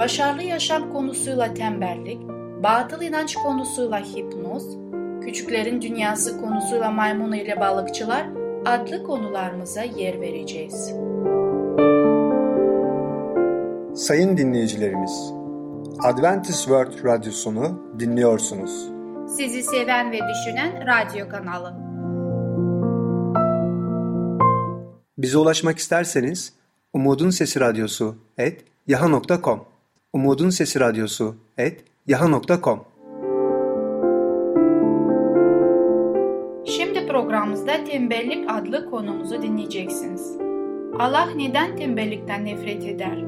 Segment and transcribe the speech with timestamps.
[0.00, 2.20] başarılı yaşam konusuyla tembellik,
[2.62, 4.78] batıl inanç konusuyla hipnoz,
[5.20, 8.26] küçüklerin dünyası konusuyla maymun ile balıkçılar
[8.66, 10.94] adlı konularımıza yer vereceğiz.
[13.94, 15.32] Sayın dinleyicilerimiz,
[16.04, 18.88] Adventist World Radyosunu dinliyorsunuz.
[19.36, 21.74] Sizi seven ve düşünen radyo kanalı.
[25.18, 26.52] Bize ulaşmak isterseniz
[26.92, 29.70] Umutun Sesi Radyosu et yaha.com
[30.12, 32.80] Umutun Sesi Radyosu et yaha.com
[36.66, 40.36] Şimdi programımızda tembellik adlı konumuzu dinleyeceksiniz.
[40.98, 43.22] Allah neden tembellikten nefret eder?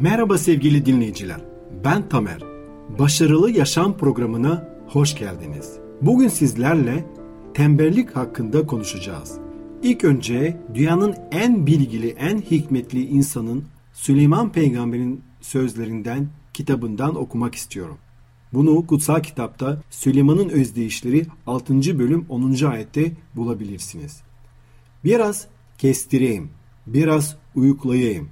[0.00, 1.40] Merhaba sevgili dinleyiciler.
[1.84, 2.40] Ben Tamer.
[2.98, 5.78] Başarılı Yaşam programına hoş geldiniz.
[6.02, 7.04] Bugün sizlerle
[7.54, 9.49] tembellik hakkında konuşacağız.
[9.82, 17.98] İlk önce dünyanın en bilgili, en hikmetli insanın Süleyman Peygamber'in sözlerinden, kitabından okumak istiyorum.
[18.52, 21.98] Bunu kutsal kitapta Süleyman'ın özdeyişleri 6.
[21.98, 22.64] bölüm 10.
[22.64, 24.22] ayette bulabilirsiniz.
[25.04, 25.46] Biraz
[25.78, 26.50] kestireyim,
[26.86, 28.28] biraz uyuklayayım,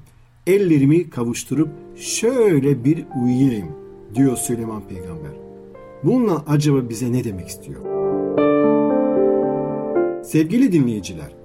[0.47, 3.69] ellerimi kavuşturup şöyle bir uyuyayım
[4.15, 5.33] diyor Süleyman Peygamber.
[6.05, 7.81] Bununla acaba bize ne demek istiyor?
[10.25, 11.38] Sevgili dinleyiciler,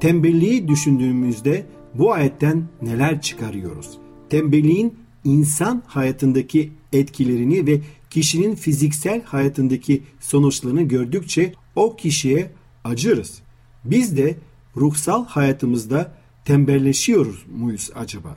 [0.00, 3.98] tembelliği düşündüğümüzde bu ayetten neler çıkarıyoruz?
[4.30, 12.50] Tembelliğin insan hayatındaki etkilerini ve kişinin fiziksel hayatındaki sonuçlarını gördükçe o kişiye
[12.84, 13.42] acırız.
[13.84, 14.36] Biz de
[14.76, 18.36] ruhsal hayatımızda tembelleşiyoruz muyuz acaba?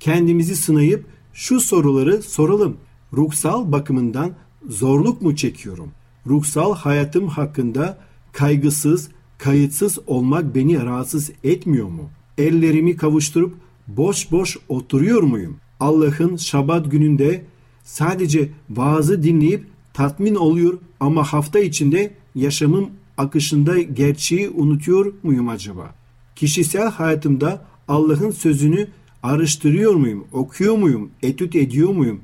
[0.00, 2.76] Kendimizi sınayıp şu soruları soralım.
[3.12, 4.32] Ruhsal bakımından
[4.68, 5.92] zorluk mu çekiyorum?
[6.26, 7.98] Ruhsal hayatım hakkında
[8.32, 9.08] kaygısız,
[9.42, 12.10] kayıtsız olmak beni rahatsız etmiyor mu?
[12.38, 13.54] Ellerimi kavuşturup
[13.88, 15.56] boş boş oturuyor muyum?
[15.80, 17.44] Allah'ın şabat gününde
[17.84, 25.94] sadece vaazı dinleyip tatmin oluyor ama hafta içinde yaşamım akışında gerçeği unutuyor muyum acaba?
[26.36, 28.88] Kişisel hayatımda Allah'ın sözünü
[29.22, 32.20] araştırıyor muyum, okuyor muyum, etüt ediyor muyum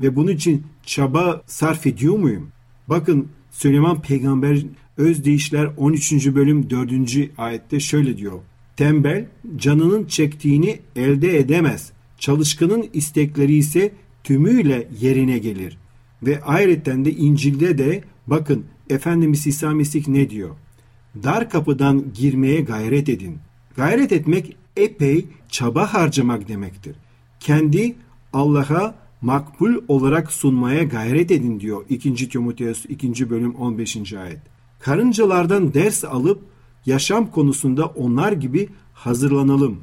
[0.00, 2.48] ve bunun için çaba sarf ediyor muyum?
[2.88, 4.58] Bakın Süleyman Peygamber
[5.00, 6.34] Özdeyişler 13.
[6.34, 6.92] bölüm 4.
[7.38, 8.40] ayette şöyle diyor.
[8.76, 11.92] Tembel canının çektiğini elde edemez.
[12.18, 13.92] Çalışkanın istekleri ise
[14.24, 15.78] tümüyle yerine gelir.
[16.22, 20.50] Ve ayrıca de İncil'de de bakın Efendimiz İsa Mesih ne diyor?
[21.22, 23.38] Dar kapıdan girmeye gayret edin.
[23.76, 26.96] Gayret etmek epey çaba harcamak demektir.
[27.40, 27.94] Kendi
[28.32, 32.28] Allah'a makbul olarak sunmaya gayret edin diyor 2.
[32.28, 33.30] Timoteus 2.
[33.30, 34.12] bölüm 15.
[34.12, 34.59] ayet.
[34.80, 36.40] Karıncalardan ders alıp
[36.86, 39.76] yaşam konusunda onlar gibi hazırlanalım.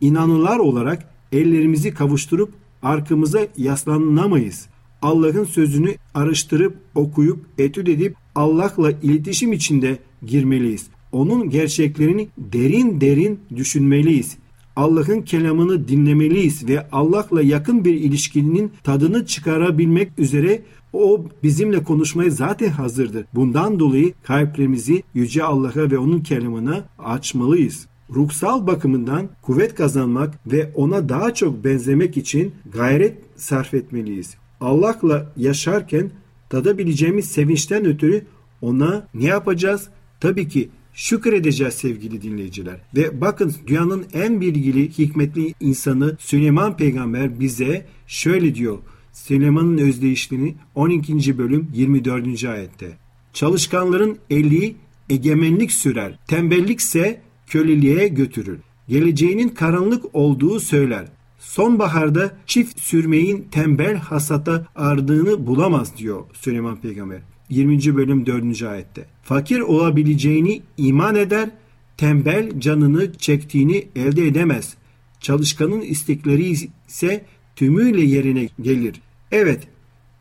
[0.00, 4.66] İnanılar olarak ellerimizi kavuşturup arkamıza yaslanamayız.
[5.02, 10.86] Allah'ın sözünü araştırıp okuyup etüt edip Allah'la iletişim içinde girmeliyiz.
[11.12, 14.36] Onun gerçeklerini derin derin düşünmeliyiz.
[14.76, 20.62] Allah'ın kelamını dinlemeliyiz ve Allah'la yakın bir ilişkinin tadını çıkarabilmek üzere
[20.94, 23.26] o bizimle konuşmaya zaten hazırdır.
[23.34, 27.86] Bundan dolayı kalplerimizi Yüce Allah'a ve onun kelamına açmalıyız.
[28.14, 34.34] Ruhsal bakımından kuvvet kazanmak ve ona daha çok benzemek için gayret sarf etmeliyiz.
[34.60, 36.10] Allah'la yaşarken
[36.50, 38.24] tadabileceğimiz sevinçten ötürü
[38.62, 39.88] ona ne yapacağız?
[40.20, 42.80] Tabii ki şükredeceğiz sevgili dinleyiciler.
[42.96, 48.78] Ve bakın dünyanın en bilgili, hikmetli insanı Süleyman Peygamber bize şöyle diyor.
[49.14, 51.38] Süleyman'ın özdeyişliğini 12.
[51.38, 52.44] bölüm 24.
[52.44, 52.96] ayette.
[53.32, 54.76] Çalışkanların eli
[55.10, 56.18] egemenlik sürer.
[56.26, 58.58] Tembellikse köleliğe götürür.
[58.88, 61.06] Geleceğinin karanlık olduğu söyler.
[61.38, 67.20] Sonbaharda çift sürmeyin tembel hasata ardığını bulamaz diyor Süleyman Peygamber.
[67.50, 67.96] 20.
[67.96, 68.62] bölüm 4.
[68.62, 69.06] ayette.
[69.22, 71.50] Fakir olabileceğini iman eder,
[71.96, 74.74] tembel canını çektiğini elde edemez.
[75.20, 76.44] Çalışkanın istekleri
[76.88, 77.24] ise
[77.56, 79.00] tümüyle yerine gelir.
[79.32, 79.68] Evet,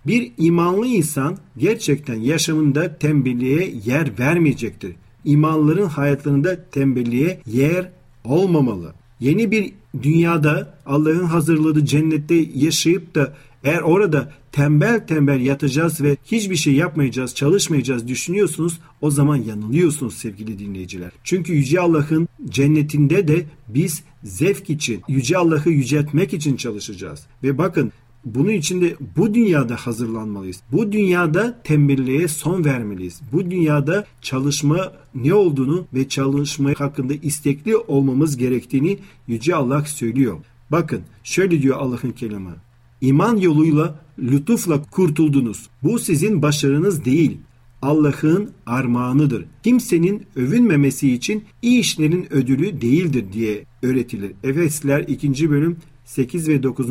[0.08, 4.96] bir imanlı insan gerçekten yaşamında tembelliğe yer vermeyecektir.
[5.26, 7.90] İmanların hayatlarında tembelliğe yer
[8.24, 8.94] olmamalı.
[9.20, 13.34] Yeni bir dünyada Allah'ın hazırladığı cennette yaşayıp da
[13.64, 20.60] eğer orada tembel tembel yatacağız ve hiçbir şey yapmayacağız, çalışmayacağız düşünüyorsunuz o zaman yanılıyorsunuz sevgili
[20.60, 21.12] dinleyiciler.
[21.24, 27.26] Çünkü Yüce Allah'ın cennetinde de biz zevk için, Yüce Allah'ı yüceltmek için çalışacağız.
[27.44, 27.92] Ve bakın
[28.26, 30.62] bunun için de bu dünyada hazırlanmalıyız.
[30.72, 33.22] Bu dünyada tembelliğe son vermeliyiz.
[33.32, 40.38] Bu dünyada çalışma ne olduğunu ve çalışma hakkında istekli olmamız gerektiğini Yüce Allah söylüyor.
[40.72, 42.56] Bakın şöyle diyor Allah'ın kelamı.
[43.04, 45.70] İman yoluyla lütufla kurtuldunuz.
[45.84, 47.38] Bu sizin başarınız değil.
[47.82, 49.46] Allah'ın armağanıdır.
[49.64, 54.32] Kimsenin övünmemesi için iyi işlerin ödülü değildir diye öğretilir.
[54.44, 55.50] Efesler 2.
[55.50, 56.90] bölüm 8 ve 9.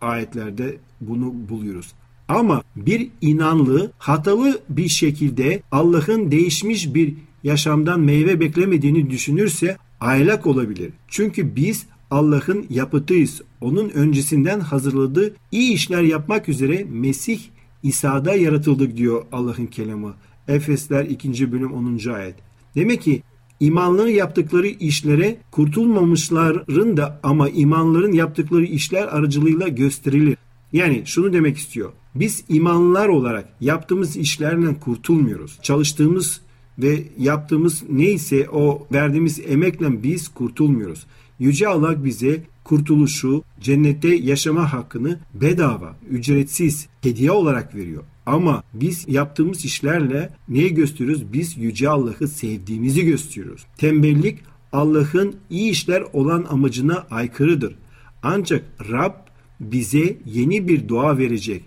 [0.00, 1.92] ayetlerde bunu buluyoruz.
[2.28, 10.90] Ama bir inanlı hatalı bir şekilde Allah'ın değişmiş bir yaşamdan meyve beklemediğini düşünürse aylak olabilir.
[11.08, 13.42] Çünkü biz Allah'ın yapıtıyız.
[13.60, 17.40] Onun öncesinden hazırladığı iyi işler yapmak üzere Mesih
[17.82, 20.14] İsa'da yaratıldık diyor Allah'ın kelamı.
[20.48, 21.52] Efesler 2.
[21.52, 22.12] bölüm 10.
[22.12, 22.34] ayet.
[22.74, 23.22] Demek ki
[23.60, 30.36] imanların yaptıkları işlere kurtulmamışların da ama imanların yaptıkları işler aracılığıyla gösterilir.
[30.72, 31.92] Yani şunu demek istiyor.
[32.14, 35.58] Biz imanlar olarak yaptığımız işlerle kurtulmuyoruz.
[35.62, 36.40] Çalıştığımız
[36.78, 41.06] ve yaptığımız neyse o verdiğimiz emekle biz kurtulmuyoruz.
[41.38, 48.02] Yüce Allah bize kurtuluşu, cennette yaşama hakkını bedava, ücretsiz, hediye olarak veriyor.
[48.26, 51.32] Ama biz yaptığımız işlerle neyi gösteriyoruz?
[51.32, 53.66] Biz Yüce Allah'ı sevdiğimizi gösteriyoruz.
[53.76, 54.38] Tembellik
[54.72, 57.74] Allah'ın iyi işler olan amacına aykırıdır.
[58.22, 59.14] Ancak Rab
[59.60, 61.64] bize yeni bir dua verecek.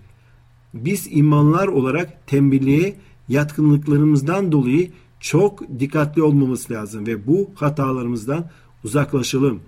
[0.73, 2.95] Biz imanlar olarak tembelliğe
[3.29, 8.49] yatkınlıklarımızdan dolayı çok dikkatli olmamız lazım ve bu hatalarımızdan
[8.87, 9.59] uzaklaşalım.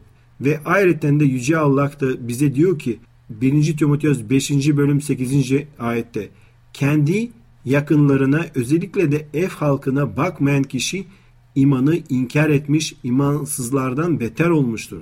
[0.42, 3.00] Ve ayrıca de Yüce Allah da bize diyor ki
[3.30, 3.78] 1.
[3.78, 4.52] Timoteos 5.
[4.52, 5.54] bölüm 8.
[5.80, 6.30] ayette
[6.74, 7.32] kendi
[7.66, 11.06] yakınlarına özellikle de ev halkına bakmayan kişi
[11.56, 15.02] imanı inkar etmiş imansızlardan beter olmuştur.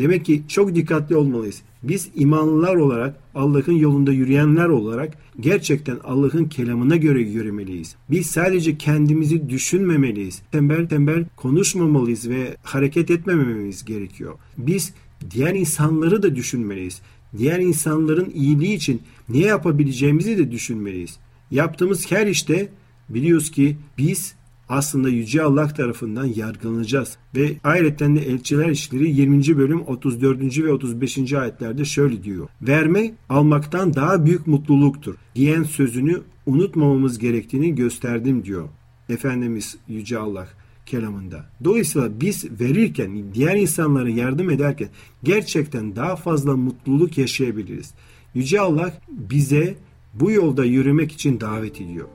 [0.00, 1.62] Demek ki çok dikkatli olmalıyız.
[1.82, 7.96] Biz imanlılar olarak Allah'ın yolunda yürüyenler olarak gerçekten Allah'ın kelamına göre yürümeliyiz.
[8.10, 10.42] Biz sadece kendimizi düşünmemeliyiz.
[10.52, 14.34] Tembel tembel konuşmamalıyız ve hareket etmememiz gerekiyor.
[14.58, 14.92] Biz
[15.30, 17.00] diğer insanları da düşünmeliyiz.
[17.38, 21.18] Diğer insanların iyiliği için ne yapabileceğimizi de düşünmeliyiz.
[21.50, 22.68] Yaptığımız her işte
[23.08, 24.34] biliyoruz ki biz
[24.70, 27.16] aslında Yüce Allah tarafından yargılanacağız.
[27.36, 29.58] Ve ayrıca de Elçiler İşleri 20.
[29.58, 30.58] bölüm 34.
[30.58, 31.32] ve 35.
[31.32, 32.48] ayetlerde şöyle diyor.
[32.62, 38.68] Verme almaktan daha büyük mutluluktur diyen sözünü unutmamamız gerektiğini gösterdim diyor.
[39.08, 40.48] Efendimiz Yüce Allah
[40.86, 41.44] kelamında.
[41.64, 44.88] Dolayısıyla biz verirken, diğer insanlara yardım ederken
[45.22, 47.94] gerçekten daha fazla mutluluk yaşayabiliriz.
[48.34, 49.74] Yüce Allah bize
[50.14, 52.08] bu yolda yürümek için davet ediyor.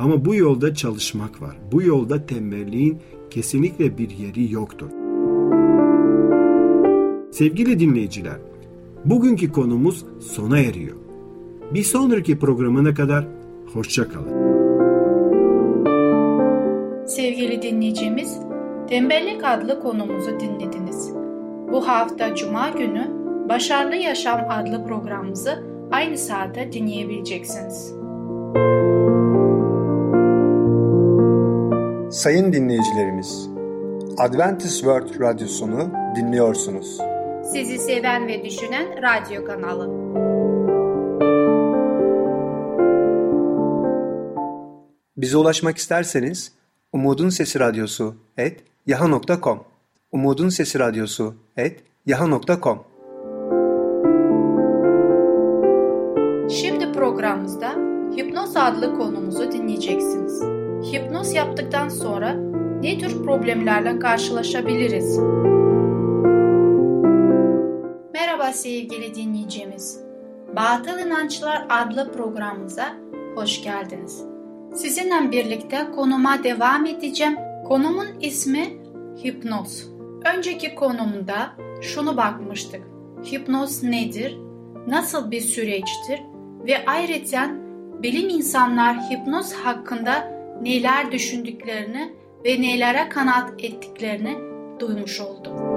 [0.00, 1.56] Ama bu yolda çalışmak var.
[1.72, 2.98] Bu yolda tembelliğin
[3.30, 4.90] kesinlikle bir yeri yoktur.
[7.30, 8.38] Sevgili dinleyiciler,
[9.04, 10.96] bugünkü konumuz sona eriyor.
[11.74, 13.26] Bir sonraki programına kadar
[13.72, 14.50] hoşça kalın.
[17.06, 18.38] Sevgili dinleyicimiz,
[18.88, 21.12] Tembellik adlı konumuzu dinlediniz.
[21.72, 23.10] Bu hafta Cuma günü
[23.48, 27.99] Başarılı Yaşam adlı programımızı aynı saatte dinleyebileceksiniz.
[32.10, 33.48] Sayın dinleyicilerimiz,
[34.18, 36.98] Adventist World Radyosunu dinliyorsunuz.
[37.52, 39.88] Sizi seven ve düşünen radyo kanalı.
[45.16, 46.52] Bize ulaşmak isterseniz
[46.92, 49.64] Umutun Sesi Radyosu et yaha.com
[50.12, 52.84] Umutun Sesi Radyosu et yaha.com
[56.50, 57.70] Şimdi programımızda
[58.16, 60.59] Hipnoz adlı konumuzu dinleyeceksiniz.
[60.82, 62.32] Hipnoz yaptıktan sonra
[62.82, 65.18] ne tür problemlerle karşılaşabiliriz?
[68.12, 70.00] Merhaba sevgili dinleyicimiz.
[70.56, 72.84] Batıl İnançlar adlı programımıza
[73.34, 74.24] hoş geldiniz.
[74.74, 77.36] Sizinle birlikte konuma devam edeceğim.
[77.68, 78.66] Konumun ismi
[79.24, 79.90] hipnoz.
[80.36, 82.82] Önceki konumda şunu bakmıştık.
[83.32, 84.38] Hipnoz nedir?
[84.86, 86.20] Nasıl bir süreçtir?
[86.66, 87.50] Ve ayrıca
[88.02, 92.12] bilim insanlar hipnoz hakkında neler düşündüklerini
[92.44, 94.36] ve nelere kanat ettiklerini
[94.80, 95.70] duymuş oldum.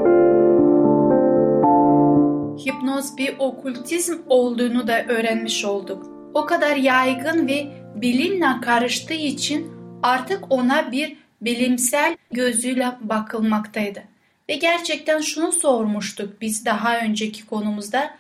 [2.66, 6.10] Hipnoz bir okültizm olduğunu da öğrenmiş olduk.
[6.34, 9.72] O kadar yaygın ve bilimle karıştığı için
[10.04, 14.04] artık ona bir bilimsel gözüyle bakılmaktaydı.
[14.50, 18.16] Ve gerçekten şunu sormuştuk biz daha önceki konumuzda.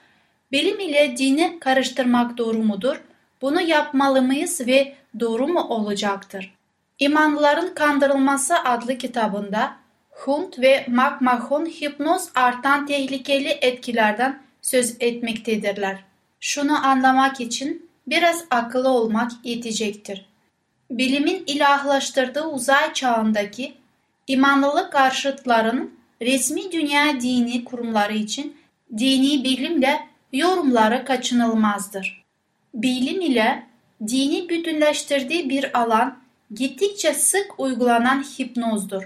[0.51, 3.01] Bilim ile dini karıştırmak doğru mudur?
[3.41, 6.53] Bunu yapmalı mıyız ve doğru mu olacaktır?
[6.99, 9.75] İmanlıların Kandırılması adlı kitabında
[10.11, 16.03] Hunt ve McMahon hipnoz artan tehlikeli etkilerden söz etmektedirler.
[16.39, 20.25] Şunu anlamak için biraz akıllı olmak yetecektir.
[20.91, 23.73] Bilimin ilahlaştırdığı uzay çağındaki
[24.27, 28.57] imanlılık karşıtlarının resmi dünya dini kurumları için
[28.97, 29.99] dini bilimle
[30.33, 32.23] yorumları kaçınılmazdır.
[32.73, 33.72] Bilim ile
[34.07, 36.17] dini bütünleştirdiği bir alan
[36.53, 39.03] gittikçe sık uygulanan hipnozdur.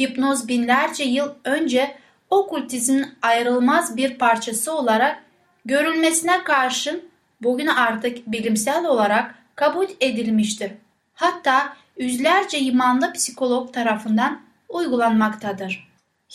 [0.00, 1.94] Hipnoz binlerce yıl önce
[2.30, 5.22] okültizmin ayrılmaz bir parçası olarak
[5.64, 7.04] görülmesine karşın
[7.42, 10.72] bugün artık bilimsel olarak kabul edilmiştir.
[11.14, 15.88] Hatta yüzlerce imanlı psikolog tarafından uygulanmaktadır.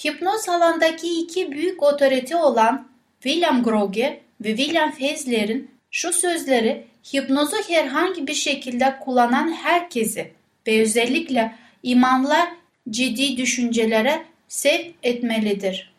[0.05, 2.88] Hipnoz alandaki iki büyük otorite olan
[3.24, 10.31] William Groge ve William Fezler'in şu sözleri hipnozu herhangi bir şekilde kullanan herkesi
[10.67, 12.50] ve özellikle imanlar
[12.89, 15.93] ciddi düşüncelere sevk etmelidir.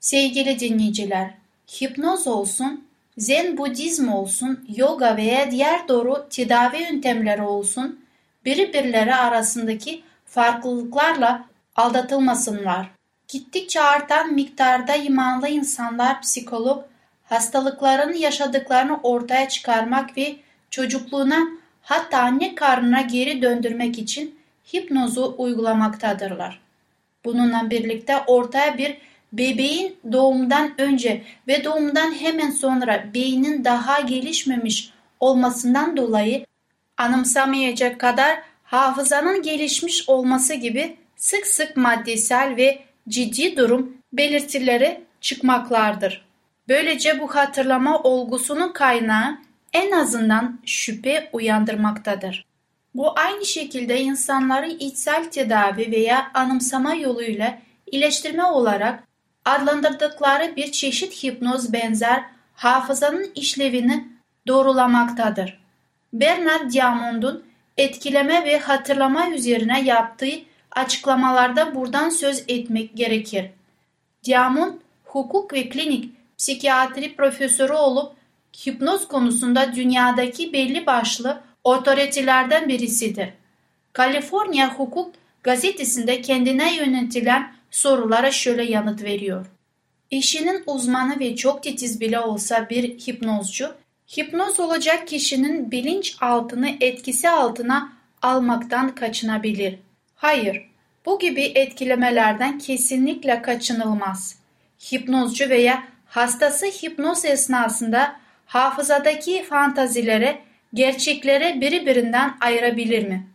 [0.00, 1.34] Sevgili dinleyiciler,
[1.80, 2.84] hipnoz olsun,
[3.18, 8.00] zen budizm olsun, yoga veya diğer doğru tedavi yöntemleri olsun,
[8.44, 11.46] birbirleri arasındaki farklılıklarla
[11.76, 12.90] aldatılmasınlar.
[13.28, 16.84] Gittikçe artan miktarda imanlı insanlar psikolog
[17.24, 20.36] hastalıkların yaşadıklarını ortaya çıkarmak ve
[20.76, 21.48] çocukluğuna
[21.82, 24.38] hatta anne karnına geri döndürmek için
[24.74, 26.60] hipnozu uygulamaktadırlar.
[27.24, 28.96] Bununla birlikte ortaya bir
[29.32, 34.90] bebeğin doğumdan önce ve doğumdan hemen sonra beynin daha gelişmemiş
[35.20, 36.46] olmasından dolayı
[36.96, 46.26] anımsamayacak kadar hafızanın gelişmiş olması gibi sık sık maddesel ve ciddi durum belirtileri çıkmaklardır.
[46.68, 49.45] Böylece bu hatırlama olgusunun kaynağı
[49.76, 52.46] en azından şüphe uyandırmaktadır.
[52.94, 59.02] Bu aynı şekilde insanların içsel tedavi veya anımsama yoluyla iyileştirme olarak
[59.44, 64.08] adlandırdıkları bir çeşit hipnoz benzer hafızanın işlevini
[64.46, 65.60] doğrulamaktadır.
[66.12, 67.44] Bernard Diamond'un
[67.76, 70.38] etkileme ve hatırlama üzerine yaptığı
[70.70, 73.50] açıklamalarda buradan söz etmek gerekir.
[74.24, 74.72] Diamond,
[75.04, 78.16] hukuk ve klinik psikiyatri profesörü olup
[78.66, 83.28] hipnoz konusunda dünyadaki belli başlı otoritelerden birisidir.
[83.92, 89.46] Kaliforniya Hukuk gazetesinde kendine yönetilen sorulara şöyle yanıt veriyor.
[90.10, 93.74] İşinin uzmanı ve çok titiz bile olsa bir hipnozcu,
[94.16, 99.78] hipnoz olacak kişinin bilinç altını etkisi altına almaktan kaçınabilir.
[100.14, 100.70] Hayır,
[101.06, 104.38] bu gibi etkilemelerden kesinlikle kaçınılmaz.
[104.92, 110.42] Hipnozcu veya hastası hipnoz esnasında hafızadaki fantazilere,
[110.74, 113.26] gerçeklere birbirinden ayırabilir mi?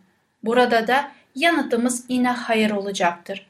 [0.42, 3.46] Burada da yanıtımız yine hayır olacaktır.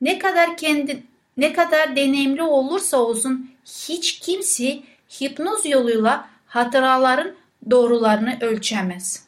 [0.00, 1.02] Ne kadar kendi
[1.36, 4.78] ne kadar deneyimli olursa olsun hiç kimse
[5.20, 7.34] hipnoz yoluyla hatıraların
[7.70, 9.26] doğrularını ölçemez.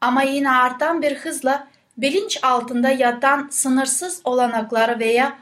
[0.00, 5.38] Ama yine artan bir hızla bilinç altında yatan sınırsız olanakları veya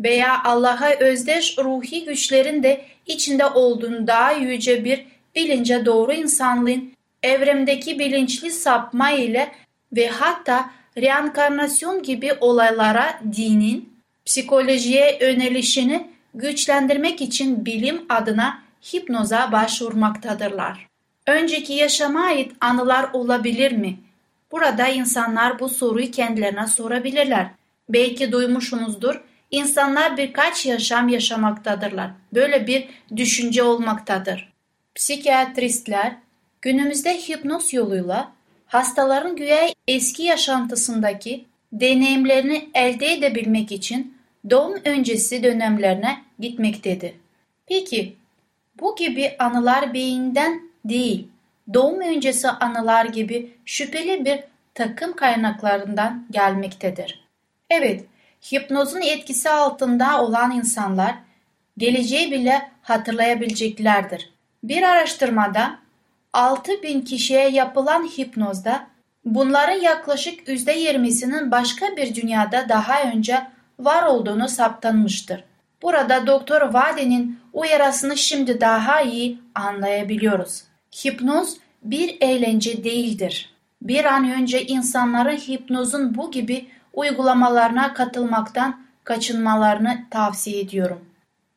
[0.00, 7.98] veya Allah'a özdeş ruhi güçlerin de içinde olduğunu daha yüce bir bilince doğru insanlığın evremdeki
[7.98, 9.52] bilinçli sapma ile
[9.92, 13.94] ve hatta reenkarnasyon gibi olaylara dinin
[14.26, 20.86] psikolojiye yönelişini güçlendirmek için bilim adına hipnoza başvurmaktadırlar.
[21.26, 23.96] Önceki yaşama ait anılar olabilir mi?
[24.52, 27.46] Burada insanlar bu soruyu kendilerine sorabilirler.
[27.88, 29.20] Belki duymuşsunuzdur.
[29.54, 32.10] İnsanlar birkaç yaşam yaşamaktadırlar.
[32.32, 34.52] Böyle bir düşünce olmaktadır.
[34.94, 36.16] Psikiyatristler
[36.62, 38.32] günümüzde hipnoz yoluyla
[38.66, 44.18] hastaların güya eski yaşantısındaki deneyimlerini elde edebilmek için
[44.50, 47.12] doğum öncesi dönemlerine gitmektedir.
[47.66, 48.16] Peki
[48.80, 51.28] bu gibi anılar beyinden değil,
[51.74, 54.40] doğum öncesi anılar gibi şüpheli bir
[54.74, 57.24] takım kaynaklarından gelmektedir.
[57.70, 58.04] Evet,
[58.52, 61.14] hipnozun etkisi altında olan insanlar
[61.78, 64.30] geleceği bile hatırlayabileceklerdir.
[64.62, 65.78] Bir araştırmada
[66.32, 68.86] 6000 kişiye yapılan hipnozda
[69.24, 73.46] bunların yaklaşık %20'sinin başka bir dünyada daha önce
[73.78, 75.44] var olduğunu saptanmıştır.
[75.82, 80.62] Burada Doktor Vade'nin uyarısını şimdi daha iyi anlayabiliyoruz.
[81.04, 83.54] Hipnoz bir eğlence değildir.
[83.82, 91.04] Bir an önce insanların hipnozun bu gibi uygulamalarına katılmaktan kaçınmalarını tavsiye ediyorum.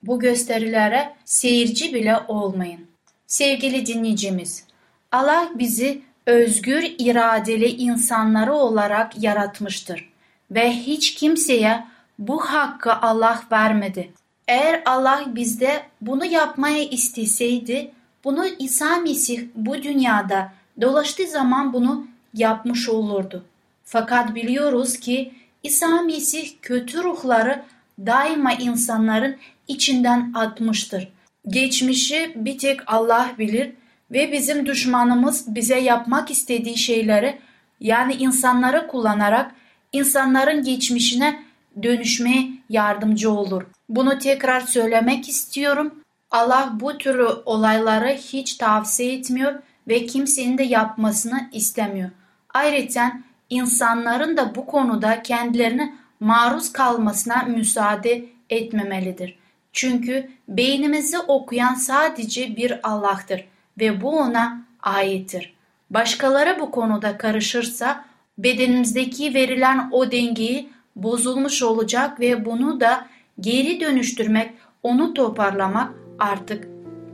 [0.03, 2.87] Bu gösterilere seyirci bile olmayın.
[3.27, 4.63] Sevgili dinleyicimiz,
[5.11, 10.09] Allah bizi özgür iradeli insanları olarak yaratmıştır
[10.51, 11.83] ve hiç kimseye
[12.19, 14.11] bu hakkı Allah vermedi.
[14.47, 17.91] Eğer Allah bizde bunu yapmaya isteseydi,
[18.23, 20.51] bunu İsa Mesih bu dünyada
[20.81, 23.45] dolaştığı zaman bunu yapmış olurdu.
[23.89, 27.63] Fakat biliyoruz ki İsa Mesih kötü ruhları
[27.99, 29.35] daima insanların
[29.67, 31.07] içinden atmıştır.
[31.47, 33.73] Geçmişi bir tek Allah bilir
[34.11, 37.37] ve bizim düşmanımız bize yapmak istediği şeyleri
[37.79, 39.51] yani insanları kullanarak
[39.93, 41.43] insanların geçmişine
[41.83, 43.63] dönüşmeye yardımcı olur.
[43.89, 46.03] Bunu tekrar söylemek istiyorum.
[46.31, 49.53] Allah bu tür olayları hiç tavsiye etmiyor
[49.87, 52.09] ve kimsenin de yapmasını istemiyor.
[52.53, 59.37] Ayrıca insanların da bu konuda kendilerine maruz kalmasına müsaade etmemelidir.
[59.73, 63.45] Çünkü beynimizi okuyan sadece bir Allah'tır
[63.79, 65.53] ve bu ona aittir.
[65.89, 68.05] Başkaları bu konuda karışırsa
[68.37, 73.07] bedenimizdeki verilen o dengeyi bozulmuş olacak ve bunu da
[73.39, 76.67] geri dönüştürmek, onu toparlamak artık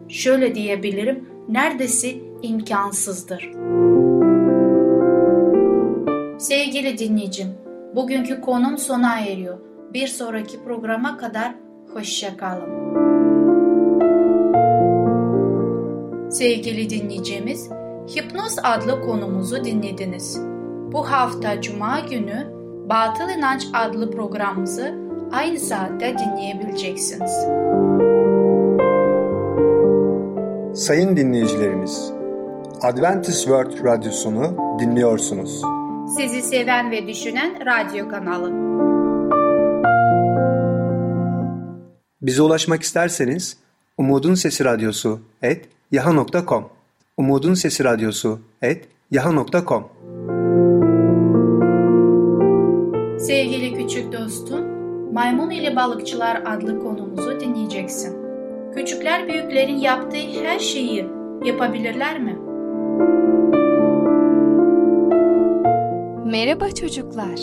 [0.10, 3.50] şöyle diyebilirim neredeyse imkansızdır.
[6.44, 7.48] Sevgili dinleyicim,
[7.96, 9.58] bugünkü konum sona eriyor.
[9.94, 11.56] Bir sonraki programa kadar
[11.94, 12.70] hoşçakalın.
[16.30, 17.70] Sevgili dinleyicimiz,
[18.16, 20.42] Hipnoz adlı konumuzu dinlediniz.
[20.92, 22.54] Bu hafta Cuma günü
[22.90, 24.94] Batıl İnanç adlı programımızı
[25.32, 27.32] aynı saatte dinleyebileceksiniz.
[30.86, 32.12] Sayın dinleyicilerimiz,
[32.82, 35.83] Adventist World Radyosunu dinliyorsunuz.
[36.18, 38.52] Sizi seven ve düşünen radyo kanalı.
[42.22, 43.58] Bize ulaşmak isterseniz
[43.98, 46.70] Umutun Sesi Radyosu et yaha.com
[47.18, 49.90] Umutun Sesi Radyosu et yaha.com
[53.20, 54.66] Sevgili küçük dostum,
[55.14, 58.18] Maymun ile Balıkçılar adlı konumuzu dinleyeceksin.
[58.76, 61.06] Küçükler büyüklerin yaptığı her şeyi
[61.46, 62.38] yapabilirler mi?
[66.34, 67.40] Merhaba çocuklar.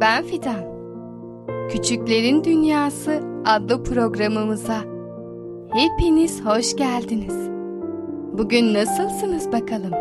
[0.00, 0.64] Ben Fidan.
[1.70, 4.80] Küçüklerin Dünyası adlı programımıza
[5.72, 7.48] hepiniz hoş geldiniz.
[8.38, 9.92] Bugün nasılsınız bakalım?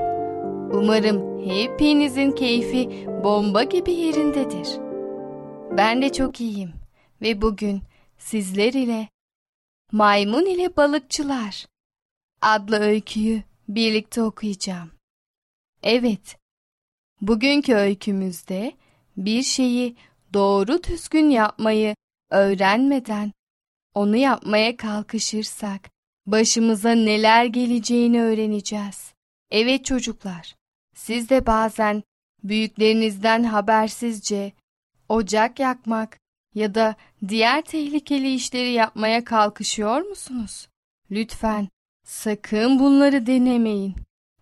[0.73, 4.67] Umarım hepinizin keyfi bomba gibi yerindedir.
[5.77, 6.73] Ben de çok iyiyim
[7.21, 7.81] ve bugün
[8.17, 9.07] sizler ile
[9.91, 11.65] Maymun ile Balıkçılar
[12.41, 14.91] adlı öyküyü birlikte okuyacağım.
[15.83, 16.42] Evet,
[17.27, 18.71] bugünkü öykümüzde
[19.17, 19.95] bir şeyi
[20.33, 21.95] doğru düzgün yapmayı
[22.29, 23.31] öğrenmeden
[23.93, 25.89] onu yapmaya kalkışırsak
[26.25, 29.13] başımıza neler geleceğini öğreneceğiz.
[29.51, 30.55] Evet çocuklar,
[30.95, 32.03] siz de bazen
[32.43, 34.51] büyüklerinizden habersizce
[35.09, 36.19] ocak yakmak
[36.55, 36.95] ya da
[37.27, 40.69] diğer tehlikeli işleri yapmaya kalkışıyor musunuz?
[41.11, 41.67] Lütfen
[42.05, 43.95] sakın bunları denemeyin.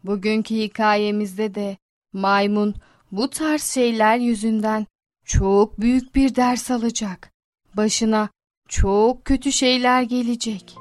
[0.03, 1.77] Bugünkü hikayemizde de
[2.13, 2.75] maymun
[3.11, 4.85] bu tarz şeyler yüzünden
[5.25, 7.31] çok büyük bir ders alacak.
[7.77, 8.29] Başına
[8.69, 10.75] çok kötü şeyler gelecek.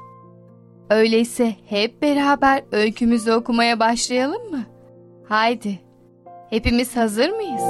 [0.89, 4.63] Öyleyse hep beraber öykümüzü okumaya başlayalım mı?
[5.29, 5.79] Haydi.
[6.49, 7.63] Hepimiz hazır mıyız?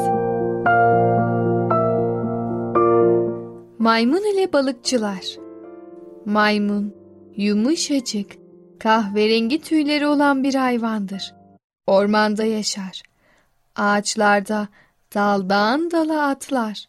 [3.79, 5.25] Maymun ile balıkçılar.
[6.25, 6.95] Maymun
[7.37, 8.31] yumuşacık,
[8.79, 11.33] kahverengi tüyleri olan bir hayvandır.
[11.87, 13.10] Ormanda yaşar.
[13.75, 14.67] Ağaçlarda
[15.13, 16.85] daldan dala atlar.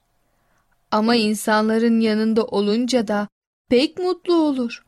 [0.90, 3.29] Ama insanların yanında olunca da
[3.68, 4.85] pek mutlu olur.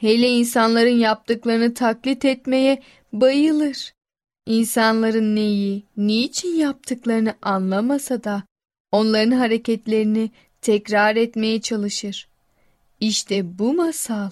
[0.00, 3.92] Hele insanların yaptıklarını taklit etmeye bayılır.
[4.46, 8.42] İnsanların neyi, niçin yaptıklarını anlamasa da
[8.92, 10.30] onların hareketlerini
[10.62, 12.28] tekrar etmeye çalışır.
[13.00, 14.30] İşte bu masal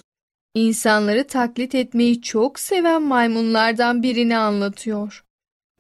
[0.55, 5.25] insanları taklit etmeyi çok seven maymunlardan birini anlatıyor.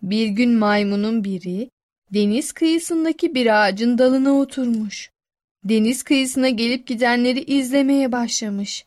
[0.02, 1.70] Bir gün maymunun biri
[2.14, 5.10] deniz kıyısındaki bir ağacın dalına oturmuş.
[5.64, 8.84] Deniz kıyısına gelip gidenleri izlemeye başlamış.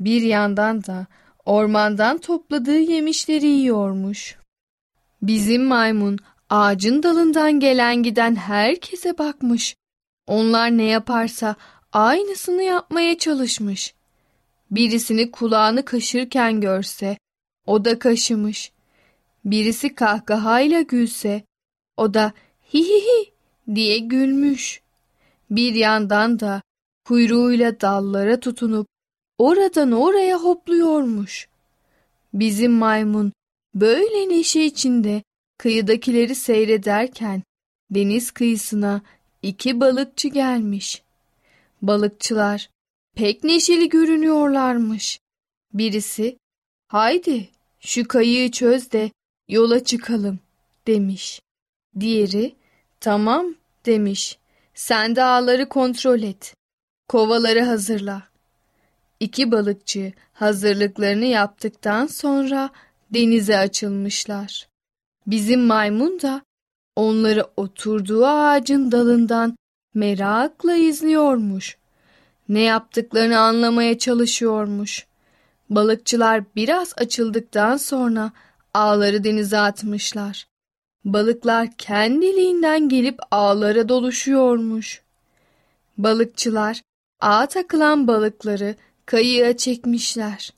[0.00, 1.06] Bir yandan da
[1.44, 4.36] ormandan topladığı yemişleri yiyormuş.
[5.22, 6.18] Bizim maymun
[6.50, 9.76] ağacın dalından gelen giden herkese bakmış.
[10.26, 11.56] Onlar ne yaparsa
[11.92, 13.94] aynısını yapmaya çalışmış.
[14.70, 17.18] Birisini kulağını kaşırken görse
[17.66, 18.72] o da kaşımış.
[19.44, 21.42] Birisi kahkahayla gülse
[21.96, 22.32] o da
[22.74, 23.32] hi hi hi
[23.74, 24.80] diye gülmüş.
[25.50, 26.62] Bir yandan da
[27.04, 28.86] kuyruğuyla dallara tutunup
[29.38, 31.48] oradan oraya hopluyormuş.
[32.34, 33.32] Bizim maymun
[33.74, 35.22] böyle neşe içinde
[35.58, 37.42] kıyıdakileri seyrederken
[37.90, 39.02] deniz kıyısına
[39.42, 41.02] iki balıkçı gelmiş.
[41.82, 42.70] Balıkçılar
[43.16, 45.20] pek neşeli görünüyorlarmış.
[45.74, 46.38] Birisi,
[46.88, 47.48] haydi
[47.80, 49.10] şu kayığı çöz de
[49.50, 50.38] yola çıkalım
[50.86, 51.40] demiş.
[52.00, 52.54] Diğeri,
[53.00, 53.54] tamam
[53.86, 54.38] demiş.
[54.74, 56.54] Sen de ağları kontrol et.
[57.08, 58.22] Kovaları hazırla.
[59.20, 62.70] İki balıkçı hazırlıklarını yaptıktan sonra
[63.10, 64.68] denize açılmışlar.
[65.26, 66.42] Bizim maymun da
[66.96, 69.56] onları oturduğu ağacın dalından
[69.94, 71.76] merakla izliyormuş.
[72.48, 75.06] Ne yaptıklarını anlamaya çalışıyormuş.
[75.70, 78.32] Balıkçılar biraz açıldıktan sonra
[78.74, 80.46] ağları denize atmışlar.
[81.04, 85.02] Balıklar kendiliğinden gelip ağlara doluşuyormuş.
[85.98, 86.82] Balıkçılar
[87.20, 88.74] ağa takılan balıkları
[89.06, 90.50] kayığa çekmişler.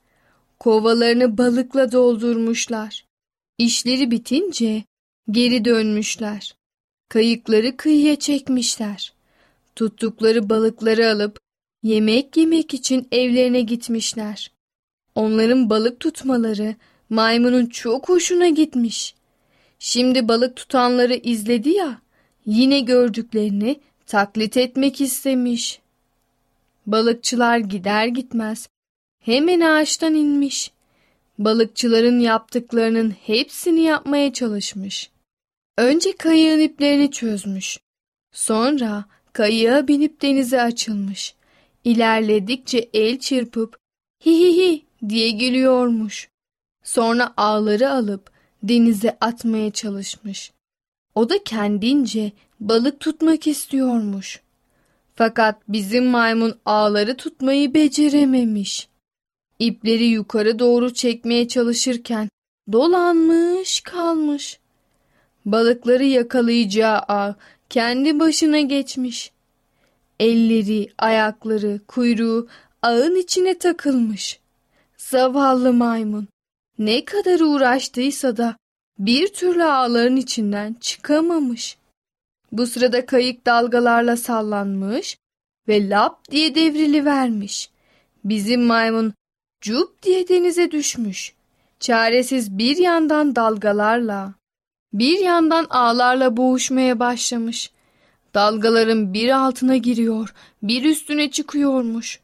[0.59, 3.05] Kovalarını balıkla doldurmuşlar.
[3.57, 4.83] İşleri bitince
[5.31, 6.55] geri dönmüşler.
[7.09, 9.13] Kayıkları kıyıya çekmişler.
[9.75, 11.39] Tuttukları balıkları alıp
[11.83, 14.51] yemek yemek için evlerine gitmişler.
[15.15, 16.75] Onların balık tutmaları
[17.13, 19.15] maymunun çok hoşuna gitmiş.
[19.79, 22.01] Şimdi balık tutanları izledi ya,
[22.45, 25.79] yine gördüklerini taklit etmek istemiş.
[26.87, 28.67] Balıkçılar gider gitmez
[29.19, 30.71] hemen ağaçtan inmiş.
[31.39, 35.09] Balıkçıların yaptıklarının hepsini yapmaya çalışmış.
[35.77, 37.79] Önce kayığın iplerini çözmüş.
[38.31, 41.35] Sonra kayığa binip denize açılmış.
[41.83, 43.77] İlerledikçe el çırpıp
[44.25, 46.32] hi hi hi diye gülüyormuş.
[46.83, 48.31] Sonra ağları alıp
[48.63, 50.51] denize atmaya çalışmış.
[51.15, 54.41] O da kendince balık tutmak istiyormuş.
[55.15, 58.87] Fakat bizim maymun ağları tutmayı becerememiş.
[59.59, 62.29] İpleri yukarı doğru çekmeye çalışırken
[62.71, 64.59] dolanmış kalmış.
[65.45, 67.35] Balıkları yakalayacağı ağ
[67.69, 69.31] kendi başına geçmiş.
[70.19, 72.47] Elleri, ayakları, kuyruğu
[72.81, 74.39] ağın içine takılmış.
[74.97, 76.27] Zavallı maymun
[76.79, 78.57] ne kadar uğraştıysa da
[78.99, 81.77] bir türlü ağların içinden çıkamamış.
[82.51, 85.17] Bu sırada kayık dalgalarla sallanmış
[85.67, 87.69] ve lap diye devrili vermiş.
[88.23, 89.13] Bizim maymun
[89.61, 91.33] cup diye denize düşmüş.
[91.79, 94.33] Çaresiz bir yandan dalgalarla,
[94.93, 97.71] bir yandan ağlarla boğuşmaya başlamış.
[98.33, 100.33] Dalgaların bir altına giriyor,
[100.63, 102.19] bir üstüne çıkıyormuş.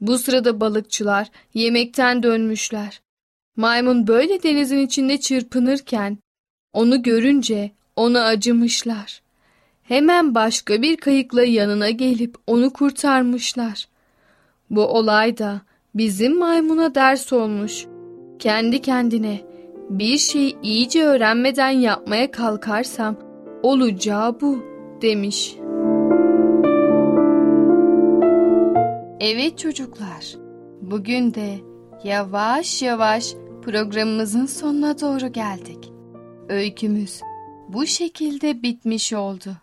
[0.00, 3.00] Bu sırada balıkçılar yemekten dönmüşler.
[3.58, 6.18] Maymun böyle denizin içinde çırpınırken
[6.72, 9.22] onu görünce ona acımışlar.
[9.82, 13.88] Hemen başka bir kayıkla yanına gelip onu kurtarmışlar.
[14.70, 15.60] Bu olay da
[15.94, 17.86] bizim maymuna ders olmuş.
[18.38, 19.40] Kendi kendine
[19.90, 23.16] bir şeyi iyice öğrenmeden yapmaya kalkarsam
[23.62, 24.64] olacağı bu
[25.02, 25.56] demiş.
[29.20, 30.36] Evet çocuklar,
[30.82, 31.54] bugün de
[32.04, 35.88] yavaş yavaş programımızın sonuna doğru geldik.
[36.48, 37.20] Öykümüz
[37.68, 39.56] bu şekilde bitmiş oldu.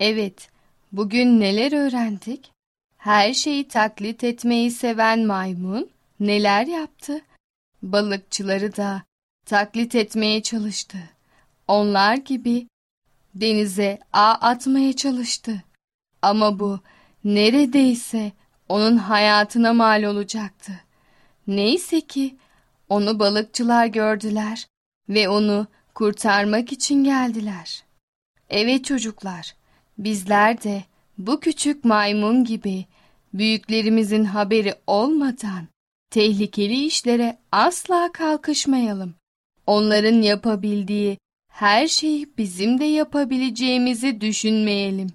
[0.00, 0.48] Evet,
[0.92, 2.52] bugün neler öğrendik?
[2.96, 5.88] Her şeyi taklit etmeyi seven maymun
[6.20, 7.20] neler yaptı?
[7.82, 9.02] Balıkçıları da
[9.46, 10.98] taklit etmeye çalıştı.
[11.68, 12.66] Onlar gibi
[13.34, 15.62] denize ağ atmaya çalıştı.
[16.22, 16.80] Ama bu
[17.24, 18.32] neredeyse
[18.68, 20.72] onun hayatına mal olacaktı.
[21.46, 22.36] Neyse ki
[22.92, 24.66] onu balıkçılar gördüler
[25.08, 27.84] ve onu kurtarmak için geldiler.
[28.50, 29.54] Evet çocuklar,
[29.98, 30.84] bizler de
[31.18, 32.86] bu küçük maymun gibi
[33.34, 35.66] büyüklerimizin haberi olmadan
[36.10, 39.14] tehlikeli işlere asla kalkışmayalım.
[39.66, 41.18] Onların yapabildiği
[41.52, 45.10] her şeyi bizim de yapabileceğimizi düşünmeyelim.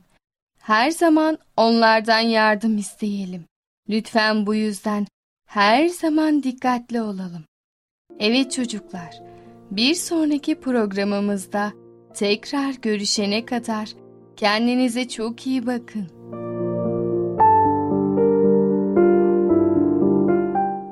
[0.59, 3.45] Her zaman onlardan yardım isteyelim.
[3.89, 5.07] Lütfen bu yüzden
[5.45, 7.46] her zaman dikkatli olalım.
[8.19, 9.21] Evet çocuklar,
[9.71, 11.71] bir sonraki programımızda
[12.13, 13.89] tekrar görüşene kadar
[14.35, 16.07] kendinize çok iyi bakın.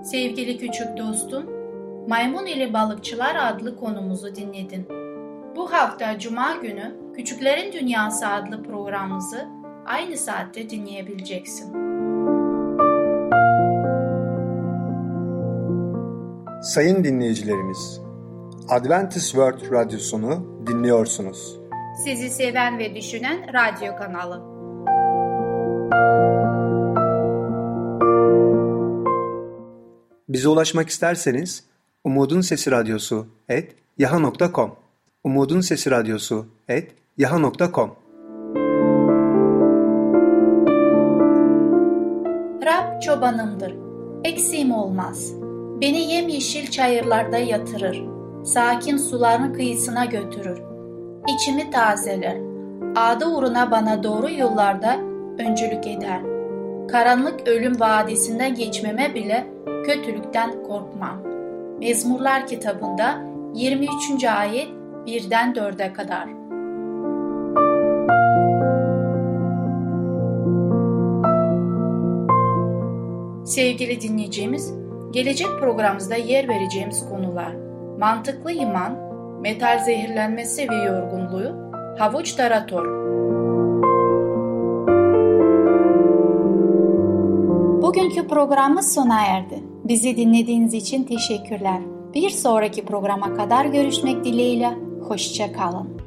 [0.03, 1.43] Sevgili küçük dostum,
[2.07, 4.87] Maymun ile Balıkçılar adlı konumuzu dinledin.
[5.55, 9.45] Bu hafta Cuma günü Küçüklerin Dünyası adlı programımızı
[9.85, 11.84] aynı saatte dinleyebileceksin.
[16.65, 18.01] Sayın dinleyicilerimiz,
[18.69, 21.59] Adventist World Radyosunu dinliyorsunuz.
[22.03, 24.41] Sizi seven ve düşünen radyo kanalı.
[30.29, 31.63] Bize ulaşmak isterseniz
[32.03, 34.75] Umutun Sesi Radyosu et yaha.com
[35.23, 37.95] Umutun Sesi Radyosu et yaha.com
[42.65, 43.75] Rab çobanımdır,
[44.23, 45.44] eksiğim olmaz.''
[45.81, 48.03] Beni yemyeşil çayırlarda yatırır,
[48.43, 50.61] sakin suların kıyısına götürür.
[51.35, 52.37] İçimi tazeler,
[52.95, 54.99] adı uğruna bana doğru yollarda
[55.39, 56.21] öncülük eder.
[56.87, 59.47] Karanlık ölüm vadisinden geçmeme bile
[59.85, 61.21] kötülükten korkmam.
[61.79, 63.21] Mezmurlar kitabında
[63.53, 64.23] 23.
[64.23, 64.67] ayet
[65.05, 66.29] 1'den 4'e kadar.
[73.45, 74.84] Sevgili dinleyeceğimiz,
[75.15, 77.55] gelecek programımızda yer vereceğimiz konular
[77.99, 78.97] mantıklı iman,
[79.41, 82.85] metal zehirlenmesi ve yorgunluğu, havuç tarator.
[87.81, 89.63] Bugünkü programımız sona erdi.
[89.83, 91.81] Bizi dinlediğiniz için teşekkürler.
[92.13, 94.69] Bir sonraki programa kadar görüşmek dileğiyle,
[95.07, 96.01] hoşçakalın.